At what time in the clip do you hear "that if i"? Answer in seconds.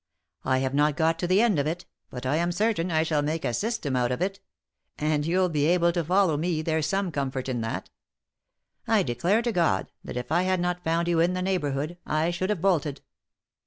10.03-10.41